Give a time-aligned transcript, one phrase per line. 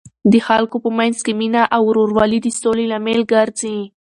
[0.31, 3.77] د خلکو په منځ کې مینه او ورورولي د سولې لامل ګرځي.